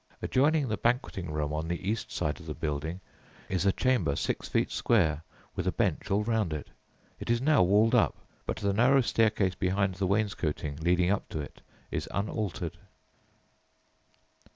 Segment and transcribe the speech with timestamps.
[0.19, 2.99] Adjoining the "banqueting room" on the east side of the building
[3.49, 5.21] is a secret chamber six feet square
[5.55, 6.69] with a bench all round it.
[7.19, 8.15] It is now walled up,
[8.47, 11.61] but the narrow staircase, behind the wainscoting, leading up to it
[11.91, 12.79] is unaltered.